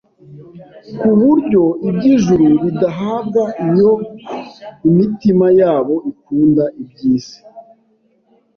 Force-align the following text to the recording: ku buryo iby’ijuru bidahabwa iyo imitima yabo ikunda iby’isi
ku 0.99 1.09
buryo 1.21 1.63
iby’ijuru 1.89 2.45
bidahabwa 2.63 3.43
iyo 3.67 3.91
imitima 4.89 5.47
yabo 5.59 5.95
ikunda 6.11 6.63
iby’isi 6.81 7.39